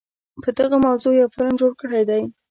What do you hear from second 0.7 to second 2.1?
موضوع يو فلم جوړ کړے